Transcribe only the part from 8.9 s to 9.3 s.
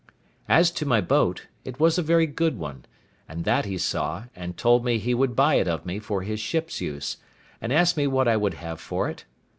it?